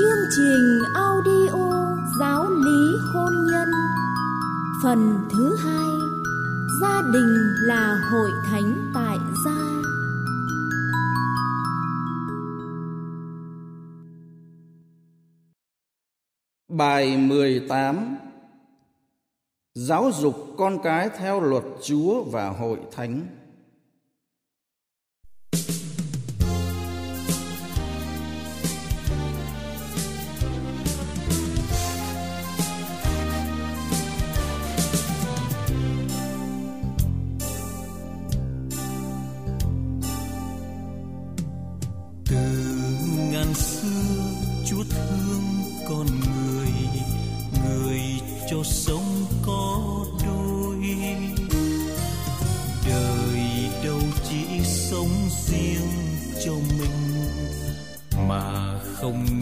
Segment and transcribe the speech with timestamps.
[0.00, 3.68] Chương trình audio giáo lý hôn nhân.
[4.82, 5.86] Phần thứ hai,
[6.82, 9.82] Gia đình là hội thánh tại gia.
[16.68, 18.16] Bài 18
[19.74, 23.39] Giáo dục con cái theo luật Chúa và hội thánh.
[59.00, 59.39] Không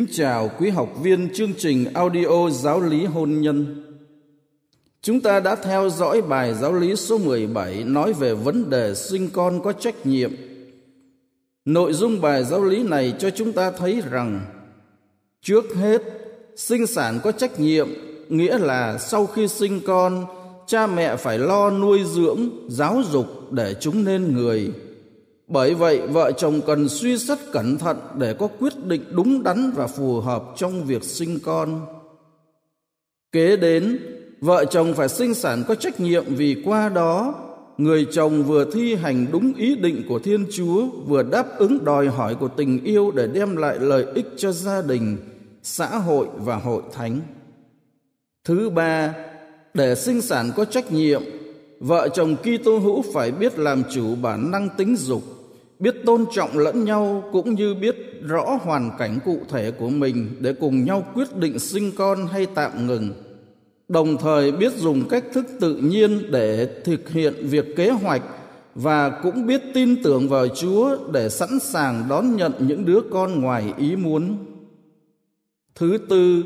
[0.00, 3.84] Kính chào quý học viên chương trình audio giáo lý hôn nhân.
[5.02, 9.30] Chúng ta đã theo dõi bài giáo lý số 17 nói về vấn đề sinh
[9.32, 10.30] con có trách nhiệm.
[11.64, 14.40] Nội dung bài giáo lý này cho chúng ta thấy rằng,
[15.42, 16.02] trước hết,
[16.56, 17.88] sinh sản có trách nhiệm,
[18.28, 20.26] nghĩa là sau khi sinh con,
[20.66, 24.72] cha mẹ phải lo nuôi dưỡng, giáo dục để chúng nên người
[25.50, 29.70] bởi vậy vợ chồng cần suy xét cẩn thận để có quyết định đúng đắn
[29.70, 31.86] và phù hợp trong việc sinh con.
[33.32, 33.98] Kế đến
[34.40, 37.34] vợ chồng phải sinh sản có trách nhiệm vì qua đó
[37.78, 42.08] người chồng vừa thi hành đúng ý định của thiên chúa vừa đáp ứng đòi
[42.08, 45.16] hỏi của tình yêu để đem lại lợi ích cho gia đình
[45.62, 47.20] xã hội và hội thánh.
[48.44, 49.14] Thứ ba,
[49.74, 51.22] để sinh sản có trách nhiệm,
[51.80, 55.22] vợ chồng Kitô hữu phải biết làm chủ bản năng tính dục,
[55.80, 60.28] biết tôn trọng lẫn nhau cũng như biết rõ hoàn cảnh cụ thể của mình
[60.40, 63.12] để cùng nhau quyết định sinh con hay tạm ngừng.
[63.88, 68.22] Đồng thời biết dùng cách thức tự nhiên để thực hiện việc kế hoạch
[68.74, 73.40] và cũng biết tin tưởng vào Chúa để sẵn sàng đón nhận những đứa con
[73.40, 74.36] ngoài ý muốn.
[75.74, 76.42] Thứ tư,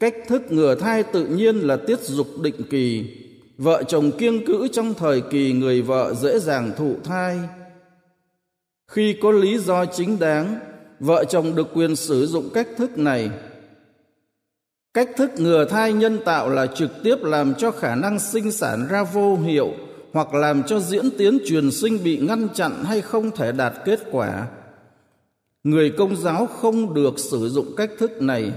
[0.00, 3.04] Cách thức ngừa thai tự nhiên là tiết dục định kỳ.
[3.58, 7.38] Vợ chồng kiêng cữ trong thời kỳ người vợ dễ dàng thụ thai.
[8.90, 10.58] Khi có lý do chính đáng,
[11.00, 13.30] vợ chồng được quyền sử dụng cách thức này.
[14.94, 18.86] Cách thức ngừa thai nhân tạo là trực tiếp làm cho khả năng sinh sản
[18.90, 19.72] ra vô hiệu
[20.12, 24.00] hoặc làm cho diễn tiến truyền sinh bị ngăn chặn hay không thể đạt kết
[24.10, 24.48] quả.
[25.64, 28.52] Người công giáo không được sử dụng cách thức này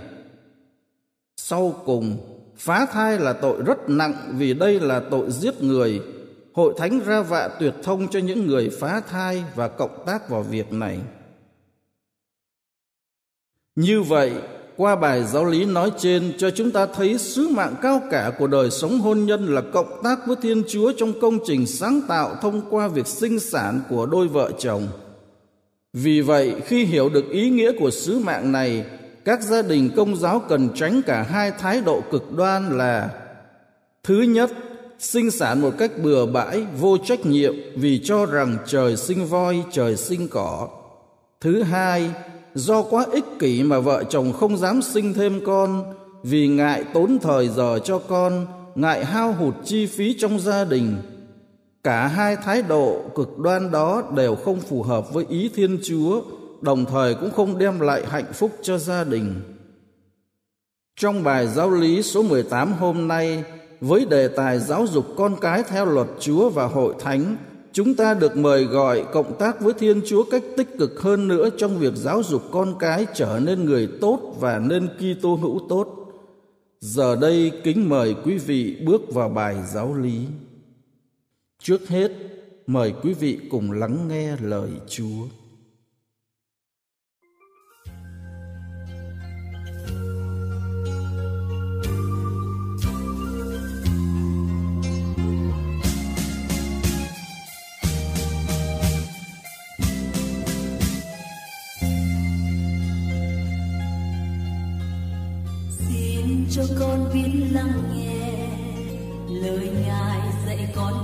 [1.37, 2.17] sau cùng,
[2.57, 6.01] phá thai là tội rất nặng vì đây là tội giết người.
[6.53, 10.43] Hội thánh ra vạ tuyệt thông cho những người phá thai và cộng tác vào
[10.43, 10.99] việc này.
[13.75, 14.31] Như vậy,
[14.77, 18.47] qua bài giáo lý nói trên cho chúng ta thấy sứ mạng cao cả của
[18.47, 22.35] đời sống hôn nhân là cộng tác với Thiên Chúa trong công trình sáng tạo
[22.41, 24.87] thông qua việc sinh sản của đôi vợ chồng.
[25.93, 28.85] Vì vậy, khi hiểu được ý nghĩa của sứ mạng này,
[29.25, 33.09] các gia đình công giáo cần tránh cả hai thái độ cực đoan là
[34.03, 34.51] thứ nhất
[35.03, 39.63] sinh sản một cách bừa bãi vô trách nhiệm vì cho rằng trời sinh voi
[39.71, 40.67] trời sinh cỏ.
[41.41, 42.11] Thứ hai
[42.53, 47.17] do quá ích kỷ mà vợ chồng không dám sinh thêm con vì ngại tốn
[47.21, 50.97] thời giờ cho con ngại hao hụt chi phí trong gia đình.
[51.83, 56.21] Cả hai thái độ cực đoan đó đều không phù hợp với ý thiên chúa
[56.61, 59.41] đồng thời cũng không đem lại hạnh phúc cho gia đình.
[60.95, 63.43] Trong bài giáo lý số 18 hôm nay,
[63.83, 67.37] với đề tài giáo dục con cái theo luật Chúa và hội thánh,
[67.73, 71.49] chúng ta được mời gọi cộng tác với Thiên Chúa cách tích cực hơn nữa
[71.57, 75.87] trong việc giáo dục con cái trở nên người tốt và nên Kitô hữu tốt.
[76.79, 80.25] Giờ đây kính mời quý vị bước vào bài giáo lý.
[81.63, 82.11] Trước hết,
[82.67, 85.42] mời quý vị cùng lắng nghe lời Chúa.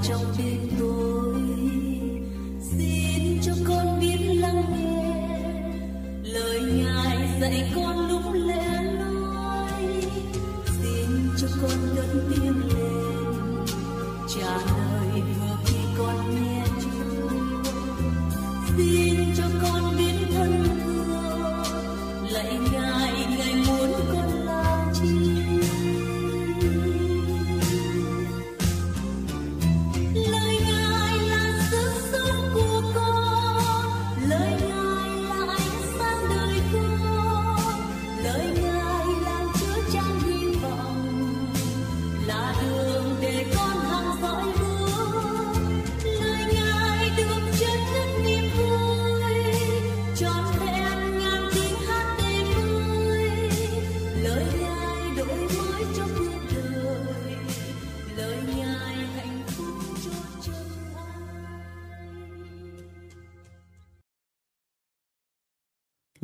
[0.10, 1.42] Trong đêm tối.
[2.62, 5.14] Xin cho con biết lắng nghe
[6.24, 8.09] lời ngài dạy con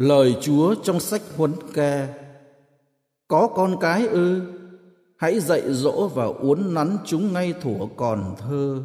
[0.06, 2.08] Lời Chúa trong sách huấn ca.
[3.28, 4.42] Có con cái ư,
[5.18, 8.84] Hãy dạy dỗ và uốn nắn chúng ngay thuở còn thơ.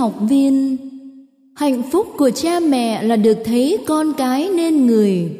[0.00, 0.76] Học viên,
[1.54, 5.30] hạnh phúc của cha mẹ là được thấy con cái nên người.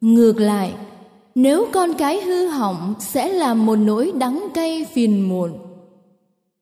[0.00, 0.72] Ngược lại,
[1.34, 5.52] nếu con cái hư hỏng sẽ là một nỗi đắng cay phiền muộn.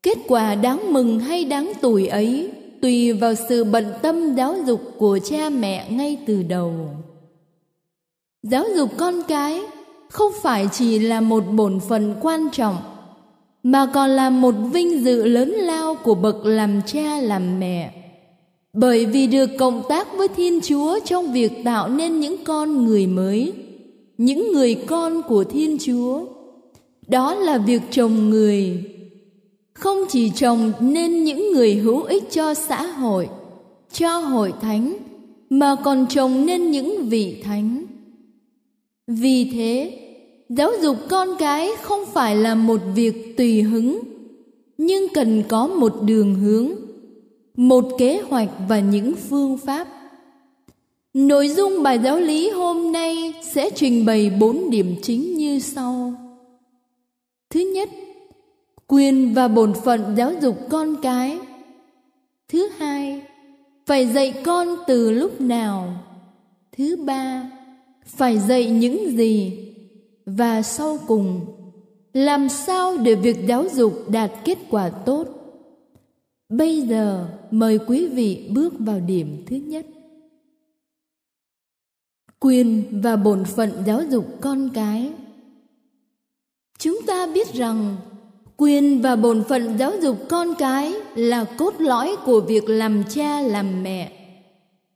[0.02, 2.50] Kết quả đáng mừng hay đáng tủi ấy
[2.82, 6.72] tùy vào sự bận tâm giáo dục của cha mẹ ngay từ đầu.
[8.42, 9.62] Giáo dục con cái
[10.08, 12.76] không phải chỉ là một bổn phận quan trọng
[13.70, 17.92] mà còn là một vinh dự lớn lao của bậc làm cha làm mẹ.
[18.72, 23.06] Bởi vì được cộng tác với Thiên Chúa trong việc tạo nên những con người
[23.06, 23.52] mới,
[24.18, 26.26] những người con của Thiên Chúa.
[27.06, 28.84] Đó là việc trồng người,
[29.72, 33.28] không chỉ trồng nên những người hữu ích cho xã hội,
[33.92, 34.96] cho hội thánh,
[35.50, 37.84] mà còn trồng nên những vị thánh.
[39.06, 39.98] Vì thế,
[40.48, 44.00] giáo dục con cái không phải là một việc tùy hứng,
[44.78, 46.70] nhưng cần có một đường hướng,
[47.56, 49.88] một kế hoạch và những phương pháp.
[51.14, 56.14] Nội dung bài giáo lý hôm nay sẽ trình bày bốn điểm chính như sau.
[57.50, 57.88] Thứ nhất,
[58.86, 61.38] quyền và bổn phận giáo dục con cái.
[62.48, 63.22] Thứ hai,
[63.86, 65.94] phải dạy con từ lúc nào.
[66.76, 67.50] Thứ ba,
[68.06, 69.67] phải dạy những gì
[70.36, 71.46] và sau cùng,
[72.12, 75.28] làm sao để việc giáo dục đạt kết quả tốt?
[76.48, 79.86] Bây giờ mời quý vị bước vào điểm thứ nhất.
[82.40, 85.12] Quyền và bổn phận giáo dục con cái.
[86.78, 87.96] Chúng ta biết rằng,
[88.56, 93.40] quyền và bổn phận giáo dục con cái là cốt lõi của việc làm cha,
[93.40, 94.12] làm mẹ.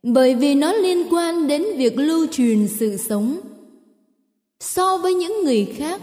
[0.03, 3.37] Bởi vì nó liên quan đến việc lưu truyền sự sống
[4.63, 6.01] so với những người khác,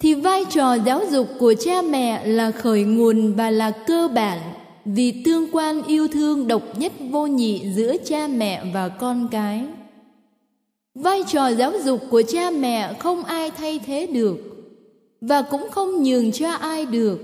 [0.00, 4.38] thì vai trò giáo dục của cha mẹ là khởi nguồn và là cơ bản
[4.84, 9.64] vì tương quan yêu thương độc nhất vô nhị giữa cha mẹ và con cái.
[10.94, 14.36] Vai trò giáo dục của cha mẹ không ai thay thế được
[15.20, 17.18] và cũng không nhường cho ai được,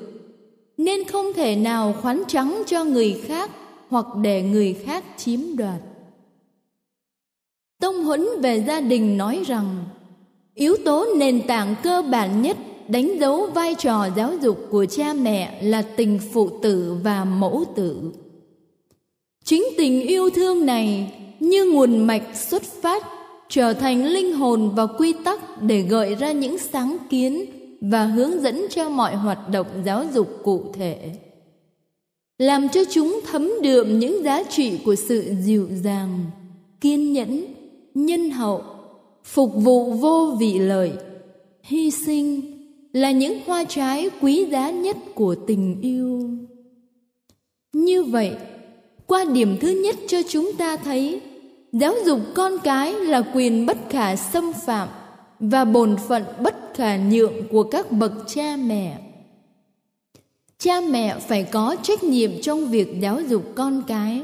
[0.76, 3.50] nên không thể nào khoán trắng cho người khác
[3.88, 5.80] hoặc để người khác chiếm đoạt.
[7.80, 9.85] Tông huấn về gia đình nói rằng
[10.56, 12.56] yếu tố nền tảng cơ bản nhất
[12.88, 17.64] đánh dấu vai trò giáo dục của cha mẹ là tình phụ tử và mẫu
[17.76, 18.12] tử.
[19.44, 23.06] Chính tình yêu thương này như nguồn mạch xuất phát
[23.48, 27.44] trở thành linh hồn và quy tắc để gợi ra những sáng kiến
[27.80, 31.10] và hướng dẫn cho mọi hoạt động giáo dục cụ thể,
[32.38, 36.25] làm cho chúng thấm đượm những giá trị của sự dịu dàng,
[36.80, 37.44] kiên nhẫn,
[37.94, 38.62] nhân hậu
[39.26, 40.92] phục vụ vô vị lợi.
[41.62, 42.40] Hy sinh
[42.92, 46.30] là những hoa trái quý giá nhất của tình yêu.
[47.73, 48.33] Như vậy,
[49.06, 51.21] qua điểm thứ nhất cho chúng ta thấy,
[51.73, 54.88] giáo dục con cái là quyền bất khả xâm phạm
[55.40, 58.99] và bổn phận bất khả nhượng của các bậc cha mẹ.
[60.59, 64.23] Cha mẹ phải có trách nhiệm trong việc giáo dục con cái.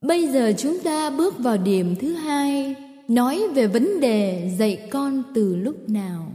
[0.00, 2.74] Bây giờ chúng ta bước vào điểm thứ hai
[3.14, 6.32] nói về vấn đề dạy con từ lúc nào.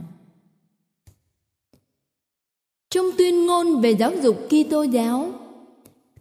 [2.90, 5.32] Trong tuyên ngôn về giáo dục Kitô giáo.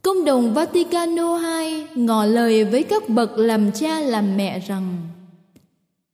[0.02, 4.98] Công đồng Vaticano II ngỏ lời với các bậc làm cha làm mẹ rằng,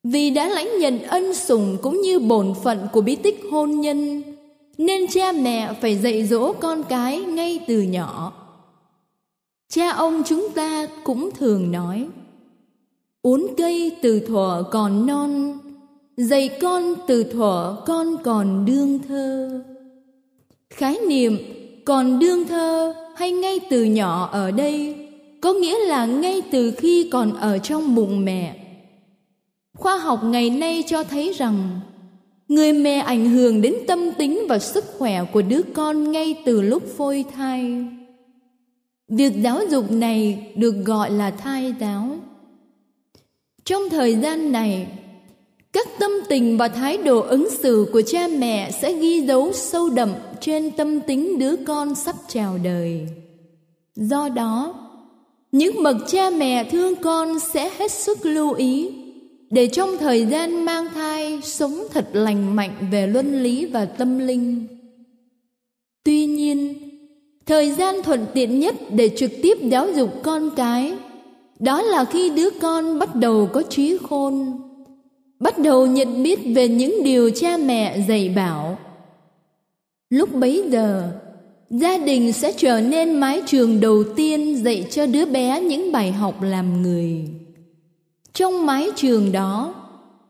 [0.03, 4.21] vì đã lãnh nhận ân sủng cũng như bổn phận của bí tích hôn nhân,
[4.77, 8.33] nên cha mẹ phải dạy dỗ con cái ngay từ nhỏ.
[9.69, 12.07] Cha ông chúng ta cũng thường nói
[13.23, 15.59] uốn cây từ thuở còn non
[16.17, 19.61] dạy con từ thuở con còn đương thơ.
[20.69, 21.37] Khái niệm
[21.85, 24.95] còn đương thơ hay ngay từ nhỏ ở đây
[25.41, 28.55] có nghĩa là ngay từ khi còn ở trong bụng mẹ.
[29.77, 31.79] Khoa học ngày nay cho thấy rằng
[32.47, 36.61] người mẹ ảnh hưởng đến tâm tính và sức khỏe của đứa con ngay từ
[36.61, 37.85] lúc phôi thai.
[39.07, 42.17] Việc giáo dục này được gọi là thai giáo
[43.65, 44.87] trong thời gian này,
[45.73, 49.89] các tâm tình và thái độ ứng xử của cha mẹ sẽ ghi dấu sâu
[49.89, 50.09] đậm
[50.41, 53.07] trên tâm tính đứa con sắp chào đời.
[53.95, 54.73] Do đó,
[55.51, 58.91] những bậc cha mẹ thương con sẽ hết sức lưu ý
[59.49, 64.19] để trong thời gian mang thai sống thật lành mạnh về luân lý và tâm
[64.19, 64.67] linh.
[66.03, 66.73] Tuy nhiên,
[67.45, 70.93] thời gian thuận tiện nhất để trực tiếp giáo dục con cái
[71.59, 74.59] đó là khi đứa con bắt đầu có trí khôn.
[75.39, 78.77] Bắt đầu nhận biết về những điều cha mẹ dạy bảo.
[80.09, 81.11] Lúc bấy giờ,
[81.69, 86.11] gia đình sẽ trở nên mái trường đầu tiên dạy cho đứa bé những bài
[86.11, 87.29] học làm người.
[88.33, 89.75] Trong mái trường đó,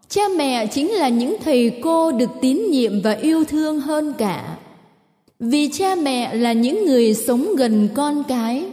[0.09, 4.57] cha mẹ chính là những thầy cô được tín nhiệm và yêu thương hơn cả.
[5.39, 8.65] Vì cha mẹ là những người sống gần con cái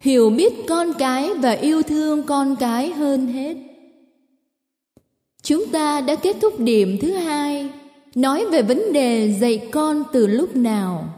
[0.00, 3.56] hiểu biết con cái và yêu thương con cái hơn hết.
[5.42, 7.70] Chúng ta đã kết thúc điểm thứ hai,
[8.14, 11.08] nói về vấn đề dạy con từ lúc nào.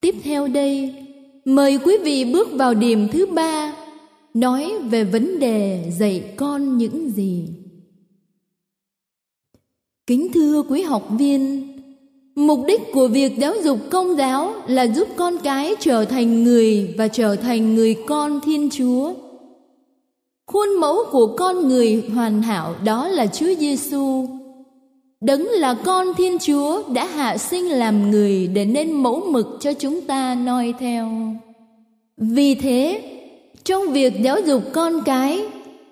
[0.00, 0.94] Tiếp theo đây,
[1.44, 3.76] mời quý vị bước vào điểm thứ ba,
[4.34, 7.48] nói về vấn đề dạy con những gì.
[10.06, 11.72] Kính thưa quý học viên
[12.38, 16.94] mục đích của việc giáo dục công giáo là giúp con cái trở thành người
[16.98, 19.12] và trở thành người con thiên chúa.
[20.46, 24.26] Khuôn mẫu của con người hoàn hảo đó là chúa giêsu
[25.20, 29.72] đấng là con thiên chúa đã hạ sinh làm người để nên mẫu mực cho
[29.72, 31.08] chúng ta noi theo.
[32.16, 33.02] Vì thế,
[33.64, 35.40] trong việc giáo dục con cái,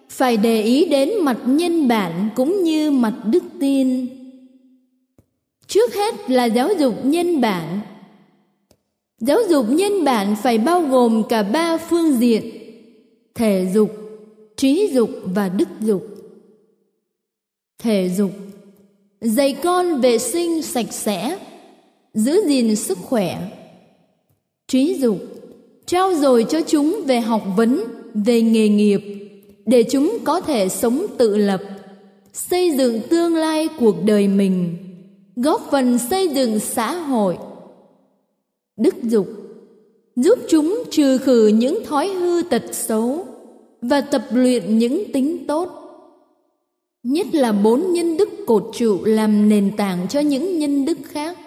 [0.09, 4.07] phải để ý đến mặt nhân bản cũng như mặt đức tin
[5.69, 7.81] trước hết là giáo dục nhân bản.
[9.21, 12.53] Giáo dục nhân bản phải bao gồm cả ba phương diện,
[13.35, 13.91] thể dục,
[14.57, 16.07] trí dục và đức dục.
[17.79, 18.31] Thể dục,
[19.21, 21.39] dạy con vệ sinh sạch sẽ,
[22.15, 23.39] giữ gìn sức khỏe.
[24.69, 25.19] Trí dục,
[25.87, 29.01] trao dồi cho chúng về học vấn, về nghề nghiệp,
[29.67, 31.63] để chúng có thể sống tự lập,
[32.33, 34.77] xây dựng tương lai cuộc đời mình
[35.37, 37.39] góp phần xây dựng xã hội.
[38.77, 39.27] Đức dục
[40.17, 43.27] giúp chúng trừ khử những thói hư tật xấu
[43.83, 45.71] và tập luyện những tính tốt,
[47.03, 51.39] nhất là bốn nhân đức cột trụ làm nền tảng cho những nhân đức khác.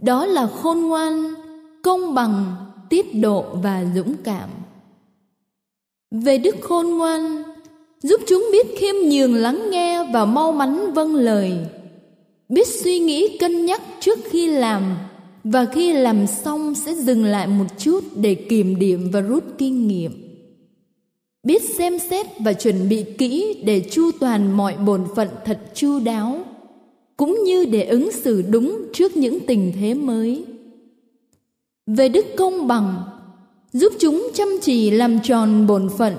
[0.00, 1.34] Đó là khôn ngoan,
[1.82, 2.54] công bằng,
[2.90, 4.48] tiết độ và dũng cảm.
[6.10, 7.42] Về đức khôn ngoan,
[8.02, 11.52] giúp chúng biết khiêm nhường lắng nghe và mau mắn vâng lời
[12.48, 14.96] biết suy nghĩ cân nhắc trước khi làm,
[15.44, 19.88] và khi làm xong sẽ dừng lại một chút để kiểm điểm và rút kinh
[19.88, 20.12] nghiệm.
[21.42, 26.00] Biết xem xét và chuẩn bị kỹ để chu toàn mọi bổn phận thật chu
[26.00, 26.40] đáo,
[27.16, 30.44] cũng như để ứng xử đúng trước những tình thế mới.
[31.86, 33.02] Về đức công bằng,
[33.72, 36.14] giúp chúng chăm chỉ làm tròn bổn phận,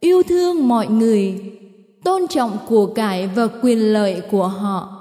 [0.00, 1.34] yêu thương mọi người,
[2.04, 4.95] tôn trọng của cải và quyền lợi của họ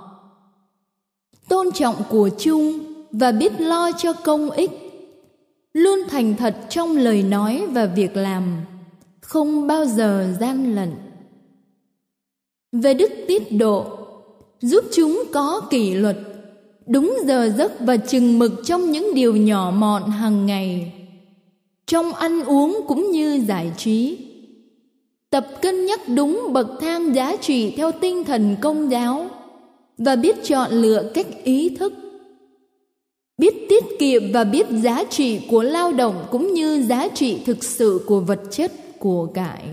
[1.49, 2.79] tôn trọng của chung
[3.11, 4.71] và biết lo cho công ích,
[5.73, 8.55] luôn thành thật trong lời nói và việc làm,
[9.21, 10.91] không bao giờ gian lận.
[12.71, 13.85] Về đức tiết độ,
[14.61, 16.17] giúp chúng có kỷ luật,
[16.87, 20.93] đúng giờ giấc và chừng mực trong những điều nhỏ mọn hàng ngày,
[21.87, 24.17] trong ăn uống cũng như giải trí.
[25.29, 29.29] Tập cân nhắc đúng bậc thang giá trị theo tinh thần công giáo
[29.97, 31.93] và biết chọn lựa cách ý thức.
[33.37, 37.63] Biết tiết kiệm và biết giá trị của lao động cũng như giá trị thực
[37.63, 39.63] sự của vật chất của cải.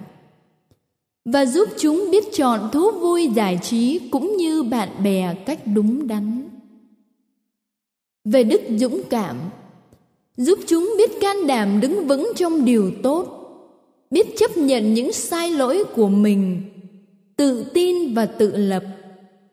[1.24, 6.08] Và giúp chúng biết chọn thú vui giải trí cũng như bạn bè cách đúng
[6.08, 6.48] đắn.
[8.24, 9.36] Về đức dũng cảm,
[10.36, 13.38] giúp chúng biết can đảm đứng vững trong điều tốt,
[14.10, 16.62] biết chấp nhận những sai lỗi của mình,
[17.36, 18.84] tự tin và tự lập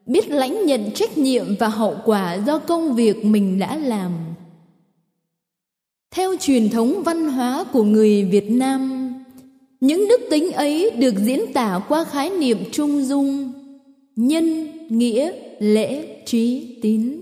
[0.10, 4.12] biết lãnh nhận trách nhiệm và hậu quả do công việc mình đã làm.
[6.12, 9.14] Theo truyền thống văn hóa của người việt nam,
[9.82, 13.52] những đức tính ấy được diễn tả qua khái niệm trung dung,
[14.16, 17.22] nhân, nghĩa, lễ, trí, tín.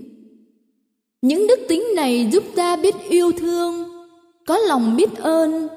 [1.22, 3.84] Những đức tính này giúp ta biết yêu thương,
[4.46, 5.68] có lòng biết ơn,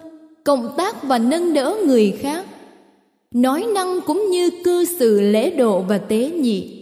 [0.44, 2.46] cộng tác và nâng đỡ người khác,
[3.32, 6.81] nói năng cũng như cư xử lễ độ và tế nhị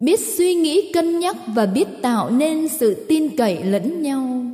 [0.00, 4.44] biết suy nghĩ cân nhắc và biết tạo nên sự tin cậy lẫn nhau.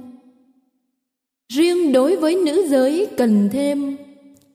[1.53, 3.97] Riêng đối với nữ giới cần thêm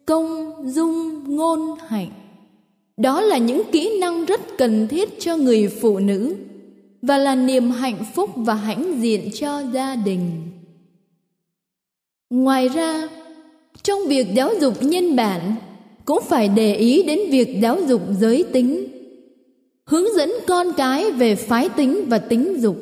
[0.05, 2.09] công, dung, ngôn, hạnh.
[2.97, 6.35] Đó là những kỹ năng rất cần thiết cho người phụ nữ
[7.01, 10.31] và là niềm hạnh phúc và hãnh diện cho gia đình.
[12.29, 13.09] Ngoài ra,
[13.83, 15.55] trong việc giáo dục nhân bản,
[16.05, 18.87] cũng phải để ý đến việc giáo dục giới tính
[19.91, 22.75] hướng dẫn con cái về phái tính và tính dục.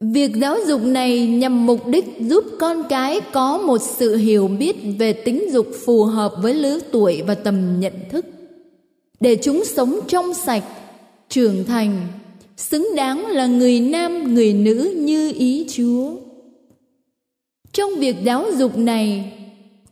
[0.00, 4.76] Việc giáo dục này nhằm mục đích giúp con cái có một sự hiểu biết
[4.98, 8.26] về tính dục phù hợp với lứa tuổi và tầm nhận thức.
[9.20, 10.64] Để chúng sống trong sạch,
[11.28, 12.06] trưởng thành,
[12.56, 16.10] xứng đáng là người nam, người nữ như ý chúa.
[17.72, 19.32] Trong việc giáo dục này,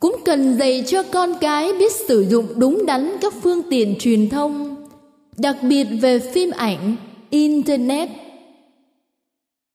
[0.00, 4.28] cũng cần dạy cho con cái biết sử dụng đúng đắn các phương tiện truyền
[4.28, 4.75] thông
[5.38, 6.96] đặc biệt về phim ảnh,
[7.30, 8.08] internet.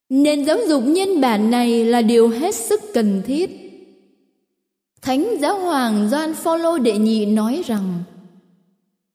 [0.10, 3.50] Nền giáo dục nhân bản này là điều hết sức cần thiết.
[5.02, 8.04] Thánh giáo hoàng Gioan Phaolô đệ nhị nói rằng,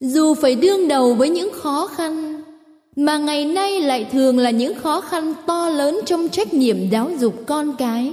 [0.00, 2.42] dù phải đương đầu với những khó khăn,
[2.96, 7.10] mà ngày nay lại thường là những khó khăn to lớn trong trách nhiệm giáo
[7.18, 8.12] dục con cái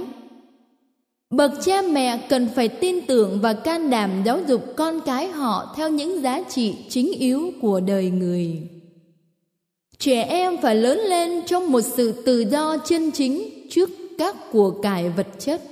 [1.30, 5.74] bậc cha mẹ cần phải tin tưởng và can đảm giáo dục con cái họ
[5.76, 8.62] theo những giá trị chính yếu của đời người.
[9.98, 14.70] Trẻ em phải lớn lên trong một sự tự do chân chính trước các của
[14.70, 15.62] cải vật chất.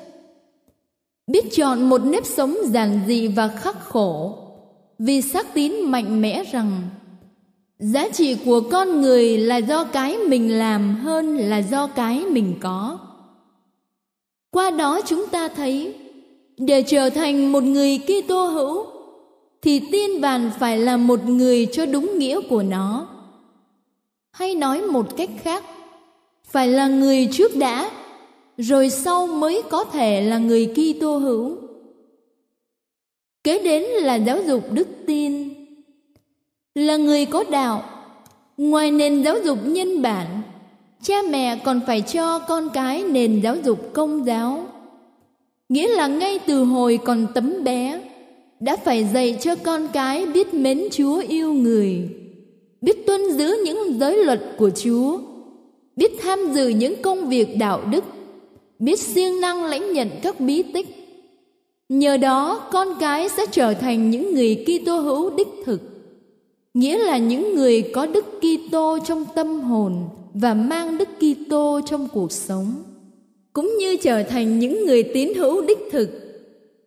[1.26, 4.38] Biết chọn một nếp sống giản dị và khắc khổ,
[4.98, 6.82] vì xác tín mạnh mẽ rằng
[7.78, 12.54] giá trị của con người là do cái mình làm hơn là do cái mình
[12.60, 12.98] có
[14.52, 15.94] qua đó chúng ta thấy
[16.56, 18.86] để trở thành một người Kitô hữu
[19.62, 23.08] thì tiên bàn phải là một người cho đúng nghĩa của nó.
[24.32, 25.64] Hay nói một cách khác,
[26.44, 27.90] phải là người trước đã,
[28.58, 31.56] rồi sau mới có thể là người Kitô hữu.
[33.44, 35.48] Kế đến là giáo dục đức tin.
[36.74, 37.84] Là người có đạo,
[38.56, 40.41] ngoài nền giáo dục nhân bản
[41.02, 44.66] cha mẹ còn phải cho con cái nền giáo dục công giáo.
[45.68, 48.00] Nghĩa là ngay từ hồi còn tấm bé,
[48.60, 52.08] đã phải dạy cho con cái biết mến chúa yêu người,
[52.80, 55.18] biết tuân giữ những giới luật của chúa,
[55.96, 58.04] biết tham dự những công việc đạo đức,
[58.78, 60.86] biết siêng năng lãnh nhận các bí tích.
[61.88, 65.80] Nhờ đó, con cái sẽ trở thành những người Kitô hữu đích thực,
[66.74, 72.08] nghĩa là những người có đức Kitô trong tâm hồn và mang đức Kitô trong
[72.12, 72.82] cuộc sống,
[73.52, 76.08] cũng như trở thành những người tín hữu đích thực,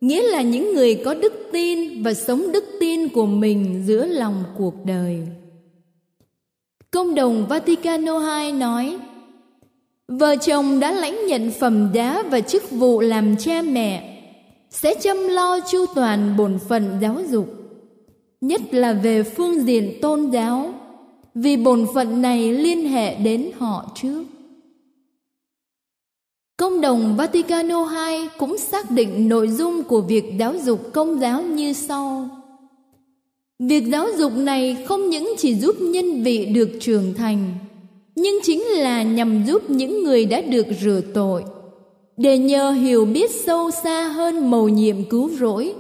[0.02, 4.44] nghĩa là những người có đức tin và sống đức tin của mình giữa lòng
[4.58, 5.20] cuộc đời.
[6.92, 8.98] Công đồng Vaticano II nói,
[10.08, 14.22] vợ chồng đã lãnh nhận phẩm giá và chức vụ làm cha mẹ,
[14.70, 17.48] sẽ chăm lo chu toàn bổn phận giáo dục,
[18.42, 20.74] nhất là về phương diện tôn giáo
[21.36, 24.24] vì bổn phận này liên hệ đến họ trước.
[26.58, 31.44] Công đồng Vaticano II cũng xác định nội dung của việc giáo dục công giáo
[31.44, 32.30] như sau.
[33.60, 37.54] Việc giáo dục này không những chỉ giúp nhân vị được trưởng thành,
[38.16, 41.44] nhưng chính là nhằm giúp những người đã được rửa tội,
[42.18, 45.74] để nhờ hiểu biết sâu xa hơn mầu nhiệm cứu rỗi,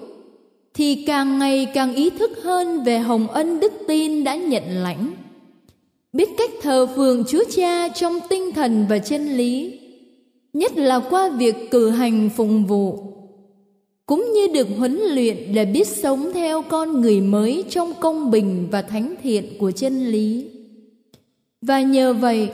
[0.73, 5.11] thì càng ngày càng ý thức hơn về hồng ân đức tin đã nhận lãnh,
[6.15, 9.79] biết cách thờ phượng Chúa Cha trong tinh thần và chân lý,
[10.53, 12.99] nhất là qua việc cử hành phụng vụ
[14.05, 18.67] cũng như được huấn luyện để biết sống theo con người mới trong công bình
[18.71, 20.49] và thánh thiện của chân lý.
[21.61, 22.49] Và nhờ vậy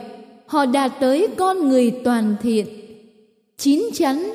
[0.46, 2.66] họ đạt tới con người toàn thiện
[3.58, 4.32] chín chắn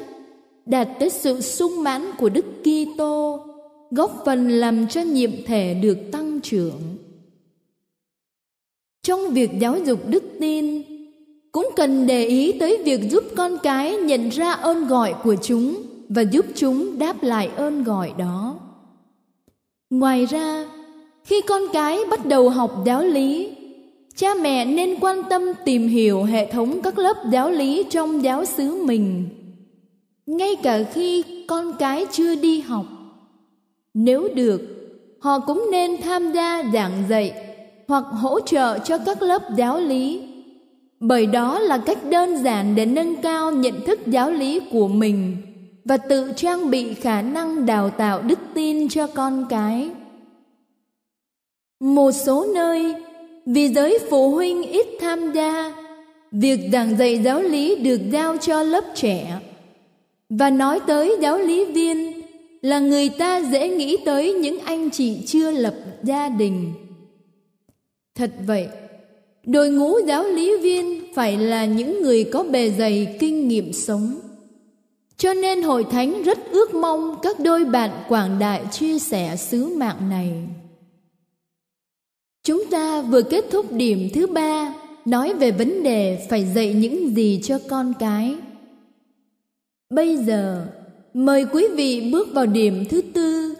[0.65, 3.39] đạt tới sự sung mãn của đức kitô
[3.91, 6.96] góp phần làm cho nhiệm thể được tăng trưởng
[9.07, 10.81] trong việc giáo dục đức tin.
[11.51, 15.81] Cũng cần để ý tới việc giúp con cái nhận ra ơn gọi của chúng
[16.09, 18.59] và giúp chúng đáp lại ơn gọi đó.
[19.89, 20.65] Ngoài ra,
[21.25, 23.55] khi con cái bắt đầu học giáo lý,
[24.15, 28.45] cha mẹ nên quan tâm tìm hiểu hệ thống các lớp giáo lý trong giáo
[28.45, 29.29] xứ mình.
[30.25, 32.85] Ngay cả khi con cái chưa đi học,
[33.93, 34.61] nếu được,
[35.19, 37.46] họ cũng nên tham gia giảng dạy
[37.87, 40.21] hoặc hỗ trợ cho các lớp giáo lý.
[40.99, 45.37] Bởi đó là cách đơn giản để nâng cao nhận thức giáo lý của mình
[45.85, 49.89] và tự trang bị khả năng đào tạo đức tin cho con cái.
[51.79, 52.95] Một số nơi,
[53.45, 55.75] vì giới phụ huynh ít tham gia,
[56.31, 59.39] việc giảng dạy giáo lý được giao cho lớp trẻ.
[60.29, 62.21] Và nói tới giáo lý viên
[62.61, 66.73] là người ta dễ nghĩ tới những anh chị chưa lập gia đình
[68.17, 68.67] thật vậy,
[69.45, 74.19] đội ngũ giáo lý viên phải là những người có bề dày kinh nghiệm sống.
[75.17, 79.67] Cho nên hội thánh rất ước mong các đôi bạn quảng đại chia sẻ sứ
[79.77, 80.31] mạng này.
[82.43, 84.73] Chúng ta vừa kết thúc điểm thứ ba,
[85.05, 88.35] nói về vấn đề phải dạy những gì cho con cái.
[89.89, 90.67] Bây giờ,
[91.13, 93.56] mời quý vị bước vào điểm thứ tư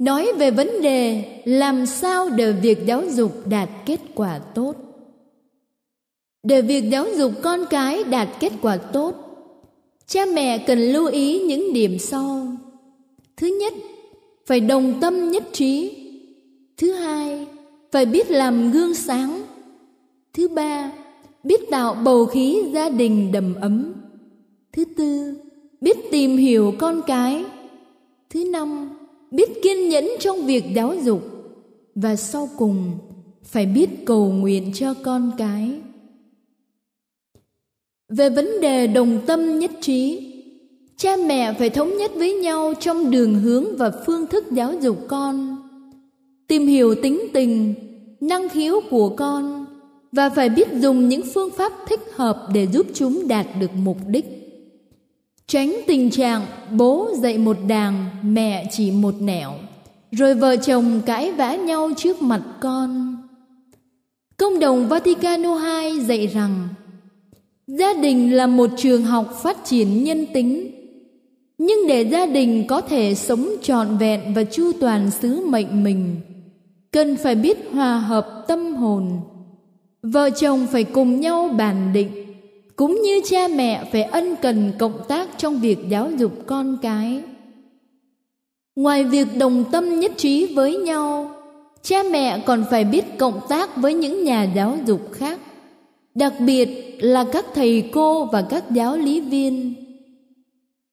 [0.00, 4.74] nói về vấn đề làm sao để việc giáo dục đạt kết quả tốt.
[6.42, 9.14] Để việc giáo dục con cái đạt kết quả tốt,
[10.06, 12.46] cha mẹ cần lưu ý những điểm sau.
[13.36, 13.74] Thứ nhất,
[14.46, 15.96] phải đồng tâm nhất trí.
[16.76, 17.46] Thứ hai,
[17.92, 19.42] phải biết làm gương sáng.
[20.34, 20.92] Thứ ba,
[21.44, 23.92] biết tạo bầu khí gia đình đầm ấm.
[24.72, 25.34] Thứ tư,
[25.80, 27.44] biết tìm hiểu con cái.
[28.30, 28.90] Thứ năm
[29.30, 31.22] biết kiên nhẫn trong việc giáo dục
[31.94, 32.98] và sau cùng
[33.44, 35.80] phải biết cầu nguyện cho con cái.
[38.08, 40.32] Về vấn đề đồng tâm nhất trí,
[40.96, 44.98] cha mẹ phải thống nhất với nhau trong đường hướng và phương thức giáo dục
[45.08, 45.56] con,
[46.48, 47.74] tìm hiểu tính tình,
[48.20, 49.66] năng khiếu của con
[50.12, 53.96] và phải biết dùng những phương pháp thích hợp để giúp chúng đạt được mục
[54.06, 54.39] đích
[55.50, 59.52] tránh tình trạng bố dạy một đàng, mẹ chỉ một nẻo.
[60.12, 63.16] Rồi vợ chồng cãi vã nhau trước mặt con.
[64.36, 66.68] Công đồng vaticano ii dạy rằng,
[67.66, 70.70] gia đình là một trường học phát triển nhân tính.
[71.58, 76.16] Nhưng để gia đình có thể sống trọn vẹn và chu toàn sứ mệnh mình,
[76.90, 79.20] cần phải biết hòa hợp tâm hồn.
[80.02, 82.29] Vợ chồng phải cùng nhau bàn định
[82.80, 87.22] cũng như cha mẹ phải ân cần cộng tác trong việc giáo dục con cái.
[88.76, 91.34] Ngoài việc đồng tâm nhất trí với nhau,
[91.82, 95.40] cha mẹ còn phải biết cộng tác với những nhà giáo dục khác,
[96.14, 99.74] đặc biệt là các thầy cô và các giáo lý viên.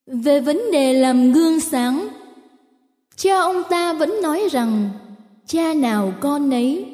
[0.06, 2.08] Về vấn đề làm gương sáng,
[3.16, 4.90] cha ông ta vẫn nói rằng,
[5.46, 6.86] cha nào con nấy,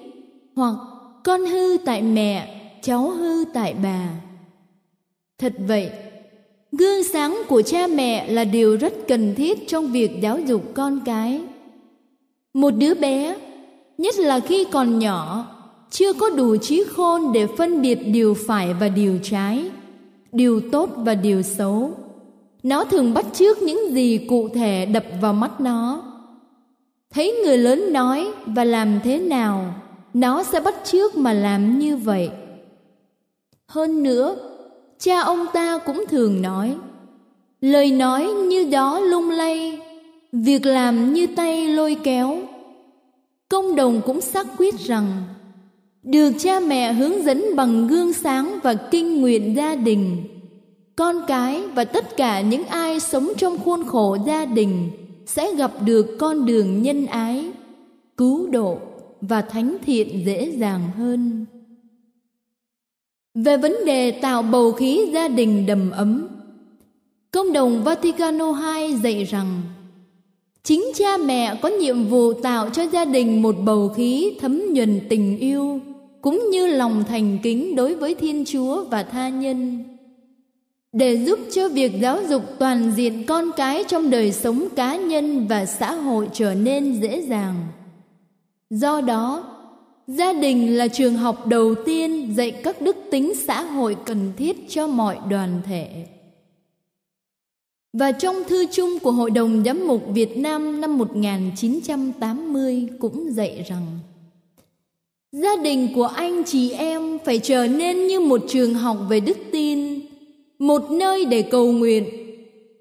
[0.55, 0.75] hoặc
[1.23, 4.22] con hư tại mẹ, cháu hư tại bà
[5.43, 5.89] thật vậy.
[6.71, 10.99] Gương sáng của cha mẹ là điều rất cần thiết trong việc giáo dục con
[11.05, 11.41] cái.
[12.53, 13.35] Một đứa bé,
[13.97, 15.47] nhất là khi còn nhỏ,
[15.89, 19.71] chưa có đủ trí khôn để phân biệt điều phải và điều trái,
[20.31, 21.91] điều tốt và điều xấu.
[22.63, 26.03] Nó thường bắt chước những gì cụ thể đập vào mắt nó.
[27.09, 29.75] Thấy người lớn nói và làm thế nào,
[30.13, 32.29] nó sẽ bắt chước mà làm như vậy.
[33.67, 34.52] Hơn nữa
[35.03, 36.75] cha ông ta cũng thường nói,
[37.61, 39.79] lời nói như gió lung lay,
[40.31, 42.37] việc làm như tay lôi kéo.
[43.49, 45.23] Công đồng cũng xác quyết rằng,
[46.03, 50.23] được cha mẹ hướng dẫn bằng gương sáng và kinh nguyện gia đình,
[50.95, 54.89] con cái và tất cả những ai sống trong khuôn khổ gia đình
[55.25, 57.51] sẽ gặp được con đường nhân ái,
[58.17, 58.77] cứu độ
[59.21, 61.45] và thánh thiện dễ dàng hơn
[63.35, 66.27] về vấn đề tạo bầu khí gia đình đầm ấm,
[67.31, 69.61] công đồng vaticano ii dạy rằng,
[70.63, 74.99] chính cha mẹ có nhiệm vụ tạo cho gia đình một bầu khí thấm nhuần
[75.09, 75.79] tình yêu,
[76.21, 79.83] cũng như lòng thành kính đối với thiên chúa và tha nhân.
[80.93, 85.47] Để giúp cho việc giáo dục toàn diện con cái trong đời sống cá nhân
[85.47, 87.55] và xã hội trở nên dễ dàng.
[88.69, 89.52] Do đó
[90.07, 94.69] gia đình là trường học đầu tiên dạy các đức tính xã hội cần thiết
[94.69, 96.05] cho mọi đoàn thể
[97.93, 103.65] và trong thư chung của Hội đồng Giám mục Việt Nam năm 1980 cũng dạy
[103.69, 103.85] rằng
[105.31, 109.37] Gia đình của anh chị em phải trở nên như một trường học về đức
[109.51, 109.99] tin,
[110.59, 112.05] một nơi để cầu nguyện,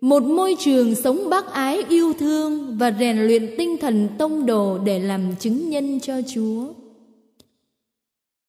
[0.00, 4.78] một môi trường sống bác ái yêu thương và rèn luyện tinh thần tông đồ
[4.78, 6.81] để làm chứng nhân cho Chúa.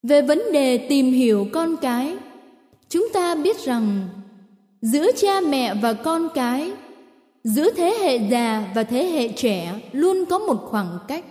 [0.04, 2.16] Về vấn đề tìm hiểu con cái,
[2.90, 4.08] chúng ta biết rằng
[4.82, 6.72] giữa cha mẹ và con cái,
[7.44, 11.26] giữa thế hệ già và thế hệ trẻ luôn có một khoảng cách.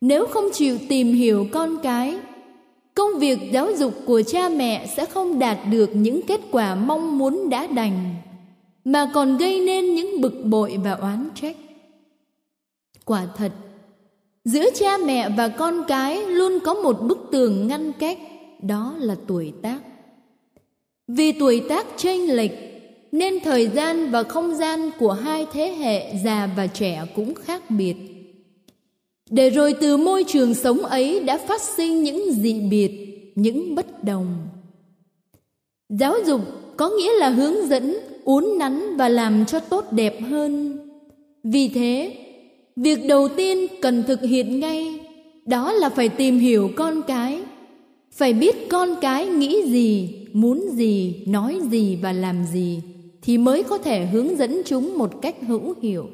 [0.00, 2.18] Nếu không chịu tìm hiểu con cái
[2.94, 7.18] công việc giáo dục của cha mẹ sẽ không đạt được những kết quả mong
[7.18, 8.14] muốn đã đành
[8.84, 11.56] mà còn gây nên những bực bội và oán trách.
[13.04, 13.52] Quả thật
[14.44, 18.18] giữa cha mẹ và con cái luôn có một bức tường ngăn cách,
[18.62, 19.78] đó là tuổi tác.
[21.08, 22.52] Vì tuổi tác chênh lệch,
[23.12, 27.70] nên thời gian và không gian của hai thế hệ già và trẻ cũng khác
[27.70, 27.96] biệt.
[29.30, 32.92] Để rồi từ môi trường sống ấy đã phát sinh những dị biệt,
[33.34, 34.48] những bất đồng.
[35.88, 36.40] Giáo dục
[36.76, 40.78] có nghĩa là hướng dẫn, uốn nắn và làm cho tốt đẹp hơn.
[41.44, 42.21] Vì thế
[42.76, 45.00] việc đầu tiên cần thực hiện ngay,
[45.46, 47.40] đó là phải tìm hiểu con cái.
[48.12, 52.80] Phải biết con cái nghĩ gì, muốn gì, nói gì và làm gì
[53.22, 56.06] thì mới có thể hướng dẫn chúng một cách hữu hiệu.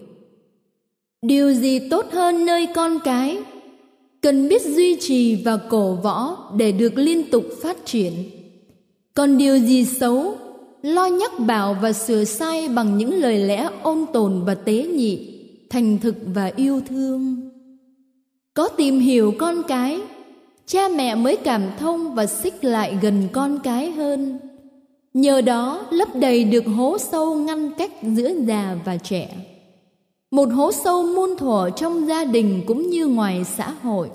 [1.22, 3.38] Điều gì tốt hơn nơi con cái?
[4.20, 8.12] Cần biết duy trì và cổ võ để được liên tục phát triển.
[9.14, 10.36] Còn điều gì xấu?
[10.82, 15.37] Lo nhắc bảo và sửa sai bằng những lời lẽ ôn tồn và tế nhị
[15.70, 17.50] thành thực và yêu thương.
[18.54, 20.00] Có tìm hiểu con cái,
[20.66, 24.38] cha mẹ mới cảm thông và xích lại gần con cái hơn.
[25.14, 29.28] Nhờ đó, lấp đầy được hố sâu ngăn cách giữa già và trẻ.
[30.30, 34.10] Một hố sâu muôn thuở trong gia đình cũng như ngoài xã hội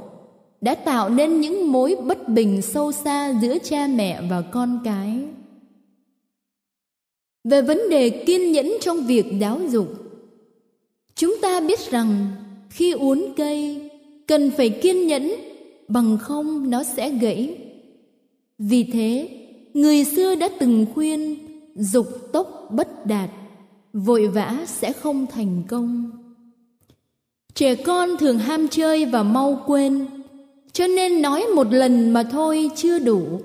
[0.62, 5.20] đã tạo nên những mối bất bình sâu xa giữa cha mẹ và con cái.
[7.44, 10.03] Về vấn đề kiên nhẫn trong việc giáo dục
[11.15, 12.28] chúng ta biết rằng
[12.69, 13.89] khi uốn cây,
[14.28, 15.32] cần phải kiên nhẫn,
[15.88, 17.58] bằng không nó sẽ gãy.
[18.58, 19.30] Vì thế,
[19.73, 21.36] người xưa đã từng khuyên,
[21.76, 23.30] dục tốc bất đạt,
[23.93, 26.12] vội vã sẽ không thành công.
[27.54, 30.06] Trẻ con thường ham chơi và mau quên,
[30.71, 33.41] cho nên nói một lần mà thôi chưa đủ.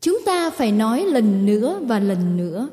[0.00, 2.68] Chúng ta phải nói lần nữa và lần nữa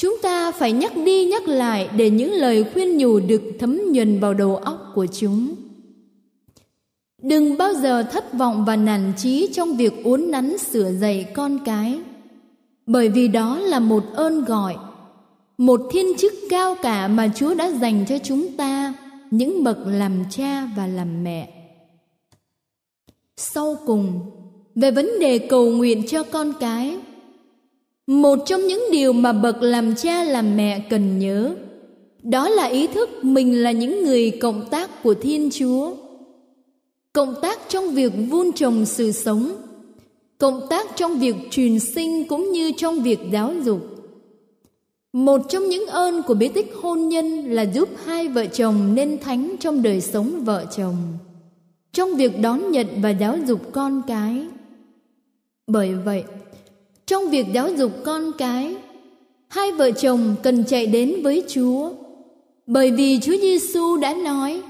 [0.00, 4.20] chúng ta phải nhắc đi nhắc lại để những lời khuyên nhủ được thấm nhuần
[4.20, 5.54] vào đầu óc của chúng.
[7.22, 11.58] Đừng bao giờ thất vọng và nản chí trong việc uốn nắn sửa dạy con
[11.64, 12.00] cái.
[12.86, 14.76] Bởi vì đó là một ơn gọi,
[15.58, 18.94] một thiên chức cao cả mà chúa đã dành cho chúng ta,
[19.30, 21.52] những bậc làm cha và làm mẹ.
[23.36, 24.20] Sau cùng,
[24.74, 26.98] về vấn đề cầu nguyện cho con cái
[28.10, 31.54] một trong những điều mà bậc làm cha, làm mẹ cần nhớ,
[32.22, 35.92] đó là ý thức mình là những người cộng tác của thiên chúa.
[37.12, 39.52] Cộng tác trong việc vun trồng sự sống,
[40.38, 43.80] cộng tác trong việc truyền sinh cũng như trong việc giáo dục.
[45.12, 49.18] Một trong những ơn của bí tích hôn nhân là giúp hai vợ chồng nên
[49.18, 50.96] thánh trong đời sống vợ chồng,
[51.92, 54.46] trong việc đón nhận và giáo dục con cái.
[55.66, 56.24] Bởi vậy
[57.10, 58.76] trong việc giáo dục con cái
[59.48, 61.90] hai vợ chồng cần chạy đến với chúa
[62.66, 64.62] bởi vì chúa giêsu đã nói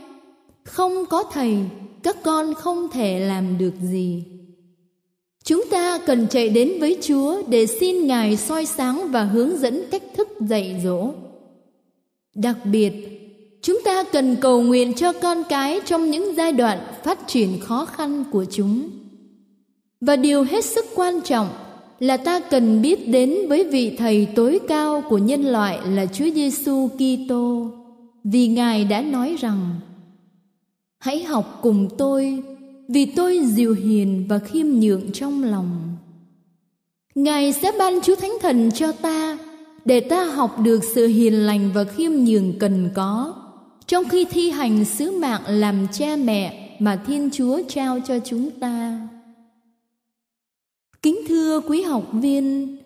[0.65, 1.59] không có thầy
[2.03, 4.25] các con không thể làm được gì
[5.45, 9.85] Chúng ta cần chạy đến với Chúa để xin Ngài soi sáng và hướng dẫn
[9.91, 11.13] cách thức dạy dỗ.
[12.35, 12.93] Đặc biệt,
[13.63, 17.85] chúng ta cần cầu nguyện cho con cái trong những giai đoạn phát triển khó
[17.85, 18.91] khăn của chúng.
[20.01, 21.49] Và điều hết sức quan trọng
[22.01, 26.31] là ta cần biết đến với vị thầy tối cao của nhân loại là Chúa
[26.35, 27.71] Giêsu Kitô,
[28.25, 29.81] vì Ngài đã nói rằng:
[30.99, 32.43] Hãy học cùng tôi
[32.89, 35.97] vì tôi dịu hiền và khiêm nhượng trong lòng.
[37.15, 39.39] Ngài sẽ ban chúa thánh thần cho ta
[39.85, 43.35] để ta học được sự hiền lành và khiêm nhường cần có
[43.87, 48.51] trong khi thi hành sứ mạng làm cha mẹ mà thiên chúa trao cho chúng
[48.51, 49.01] ta
[51.03, 52.77] kính thưa quý học viên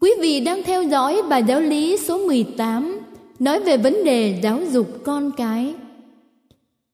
[0.00, 3.00] quý vị đang theo dõi bài giáo lý số 18
[3.38, 5.74] nói về vấn đề giáo dục con cái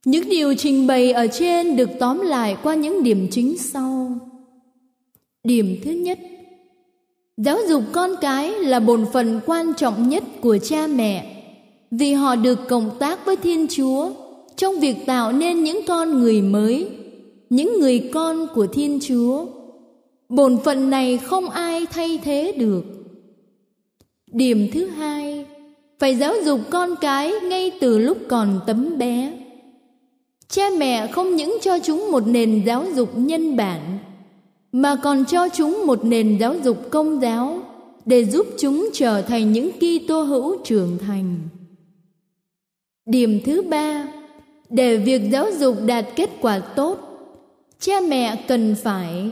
[0.06, 4.18] những điều trình bày ở trên được tóm lại qua những điểm chính sau.
[5.44, 6.18] Điểm thứ nhất,
[7.36, 11.42] giáo dục con cái là bổn phận quan trọng nhất của cha mẹ
[11.90, 14.10] vì họ được cộng tác với Thiên Chúa
[14.56, 16.88] trong việc tạo nên những con người mới,
[17.50, 19.46] những người con của Thiên Chúa.
[20.28, 22.84] Bổn phận này không ai thay thế được.
[24.32, 25.46] Điểm thứ hai,
[25.98, 29.32] phải giáo dục con cái ngay từ lúc còn tấm bé
[30.48, 33.98] cha mẹ không những cho chúng một nền giáo dục nhân bản
[34.72, 37.60] mà còn cho chúng một nền giáo dục công giáo
[38.04, 41.38] để giúp chúng trở thành những Kitô hữu trưởng thành.
[43.06, 44.08] Điểm thứ ba,
[44.70, 46.98] để việc giáo dục đạt kết quả tốt,
[47.80, 49.30] cha mẹ cần phải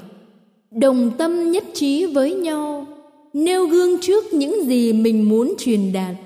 [0.74, 2.86] đồng tâm nhất trí với nhau,
[3.32, 6.16] nêu gương trước những gì mình muốn truyền đạt,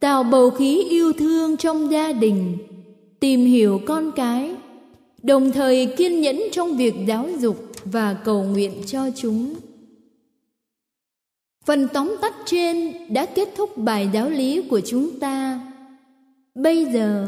[0.00, 2.58] tạo bầu khí yêu thương trong gia đình
[3.20, 4.54] tìm hiểu con cái
[5.22, 9.54] đồng thời kiên nhẫn trong việc giáo dục và cầu nguyện cho chúng.
[11.64, 15.60] Phần tóm tắt trên đã kết thúc bài giáo lý của chúng ta.
[16.54, 17.26] Bây giờ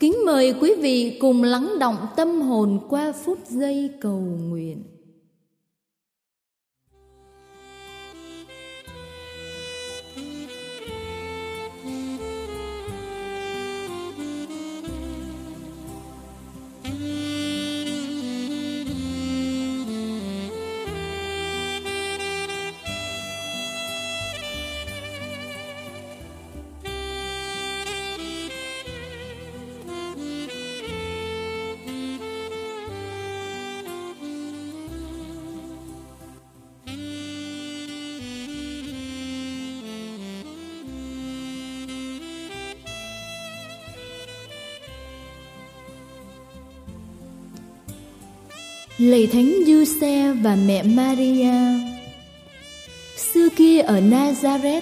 [0.00, 4.82] kính mời quý vị cùng lắng động tâm hồn qua phút giây cầu nguyện.
[49.02, 51.54] Lạy Thánh Giuse và mẹ Maria
[53.16, 54.80] Xưa kia ở Nazareth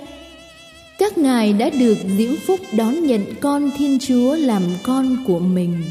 [0.98, 5.82] Các ngài đã được diễm phúc đón nhận con Thiên Chúa làm con của mình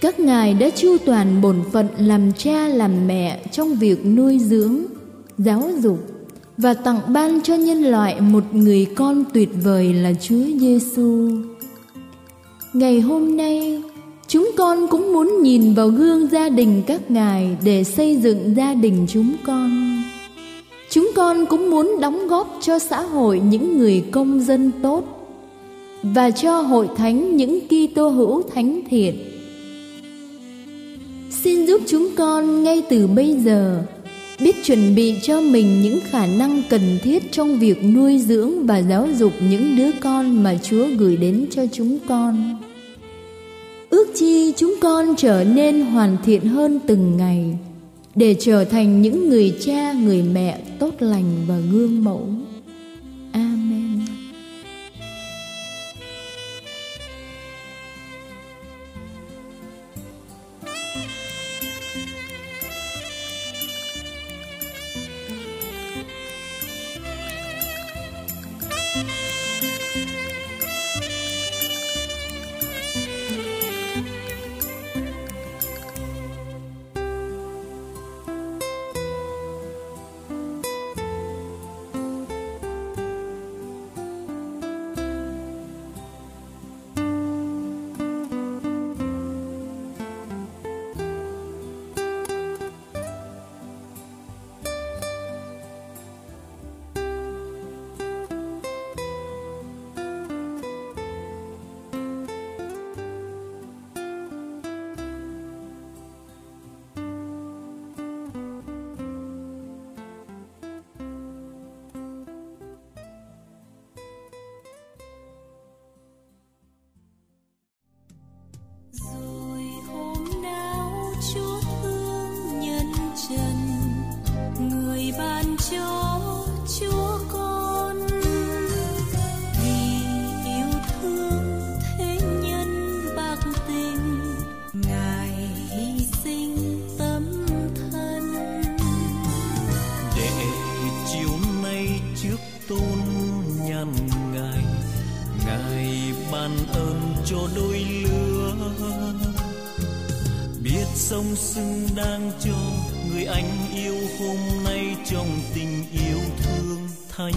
[0.00, 4.76] Các ngài đã chu toàn bổn phận làm cha làm mẹ trong việc nuôi dưỡng,
[5.38, 5.98] giáo dục
[6.56, 11.30] và tặng ban cho nhân loại một người con tuyệt vời là Chúa Giêsu.
[12.72, 13.82] Ngày hôm nay,
[14.32, 18.74] Chúng con cũng muốn nhìn vào gương gia đình các ngài để xây dựng gia
[18.74, 20.02] đình chúng con.
[20.90, 25.04] Chúng con cũng muốn đóng góp cho xã hội những người công dân tốt
[26.02, 29.14] và cho hội thánh những Kitô hữu thánh thiện.
[31.30, 33.82] Xin giúp chúng con ngay từ bây giờ
[34.40, 38.82] biết chuẩn bị cho mình những khả năng cần thiết trong việc nuôi dưỡng và
[38.82, 42.56] giáo dục những đứa con mà Chúa gửi đến cho chúng con
[43.90, 47.58] ước chi chúng con trở nên hoàn thiện hơn từng ngày,
[48.14, 52.28] để trở thành những người cha, người mẹ tốt lành và gương mẫu.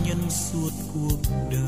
[0.06, 1.18] nhân suốt cuộc
[1.52, 1.63] đời.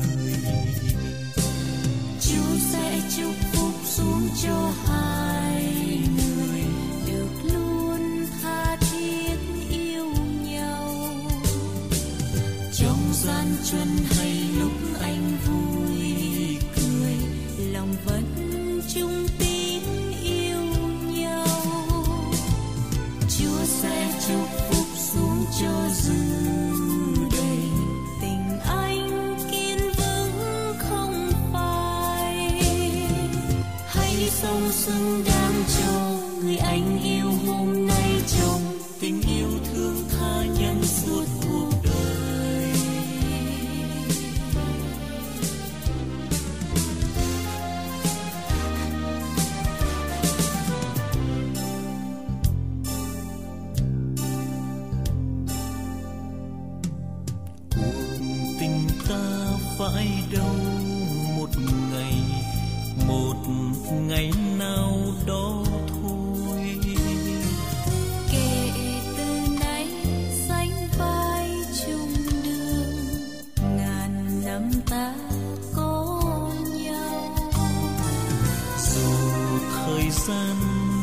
[79.86, 80.56] thời gian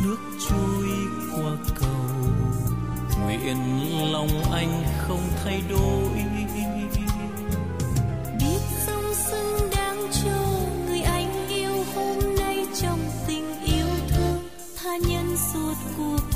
[0.04, 0.18] nước
[0.50, 0.88] trôi
[1.36, 1.90] qua cầu.
[3.22, 3.58] Nguyện
[4.12, 6.10] lòng anh không thay đổi.
[8.40, 14.50] Biết sông sưng đang trôi người anh yêu hôm nay trong tình yêu thương.
[14.84, 16.33] Tha nhân suốt cuộc